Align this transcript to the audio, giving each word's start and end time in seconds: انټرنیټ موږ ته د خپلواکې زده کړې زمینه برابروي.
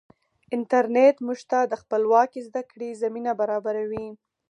انټرنیټ 0.55 1.15
موږ 1.25 1.39
ته 1.49 1.59
د 1.71 1.73
خپلواکې 1.81 2.39
زده 2.47 2.61
کړې 2.71 2.89
زمینه 3.01 3.31
برابروي. 3.41 4.07